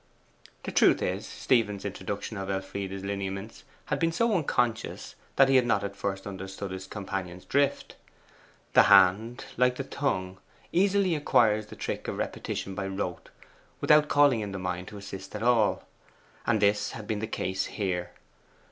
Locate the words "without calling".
13.79-14.39